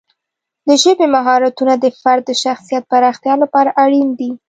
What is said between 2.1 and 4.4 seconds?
د شخصیت پراختیا لپاره اړین دي.